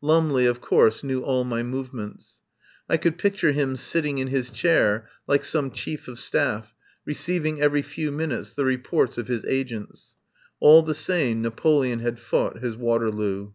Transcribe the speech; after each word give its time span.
Lumley 0.00 0.46
of 0.46 0.60
course 0.60 1.02
knew 1.02 1.20
all 1.22 1.42
my 1.42 1.64
movements. 1.64 2.38
I 2.88 2.96
could 2.96 3.18
picture 3.18 3.50
him 3.50 3.74
sitting 3.74 4.18
in 4.18 4.28
his 4.28 4.48
chair, 4.48 5.08
like 5.26 5.44
some 5.44 5.72
Chief 5.72 6.06
of 6.06 6.20
Staff, 6.20 6.76
receiv 7.04 7.44
ing 7.44 7.60
every 7.60 7.82
few 7.82 8.12
minutes 8.12 8.52
the 8.52 8.64
reports 8.64 9.18
of 9.18 9.26
his 9.26 9.44
agents. 9.46 10.14
All 10.60 10.84
the 10.84 10.94
same 10.94 11.42
Napoleon 11.42 11.98
had 11.98 12.20
fought 12.20 12.60
his 12.60 12.76
Waterloo. 12.76 13.50